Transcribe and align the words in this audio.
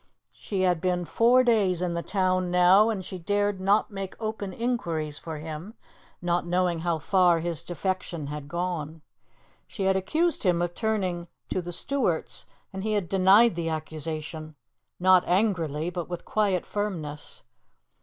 She 0.31 0.61
had 0.61 0.81
been 0.81 1.05
four 1.05 1.43
days 1.43 1.79
in 1.79 1.93
the 1.93 2.01
town 2.01 2.49
now, 2.49 2.89
and 2.89 3.05
she 3.05 3.19
dared 3.19 3.61
not 3.61 3.91
make 3.91 4.19
open 4.19 4.51
inquiries 4.51 5.19
for 5.19 5.37
him, 5.37 5.75
not 6.23 6.43
knowing 6.43 6.79
how 6.79 6.97
far 6.97 7.39
his 7.39 7.61
defection 7.61 8.25
had 8.25 8.47
gone. 8.47 9.03
She 9.67 9.83
had 9.83 9.95
accused 9.95 10.41
him 10.41 10.59
of 10.59 10.73
turning 10.73 11.27
to 11.49 11.61
the 11.61 11.71
Stuarts, 11.71 12.47
and 12.73 12.81
he 12.81 12.93
had 12.93 13.09
denied 13.09 13.53
the 13.53 13.69
accusation, 13.69 14.55
not 14.99 15.23
angrily, 15.27 15.91
but 15.91 16.09
with 16.09 16.25
quiet 16.25 16.65
firmness. 16.65 17.43